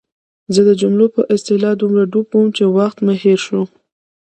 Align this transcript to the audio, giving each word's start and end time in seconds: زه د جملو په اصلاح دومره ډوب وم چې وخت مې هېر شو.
زه 0.53 0.61
د 0.69 0.71
جملو 0.81 1.05
په 1.15 1.21
اصلاح 1.35 1.73
دومره 1.79 2.03
ډوب 2.11 2.27
وم 2.31 2.47
چې 2.57 2.63
وخت 2.77 2.97
مې 3.05 3.15
هېر 3.23 3.39
شو. 3.47 3.61